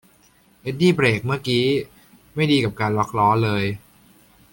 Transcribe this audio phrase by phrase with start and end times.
[0.61, 1.65] เอ็ดดี้เบรกเมื่อกี๊
[2.35, 3.63] ไม่ดีกับการล็อคล้อเลย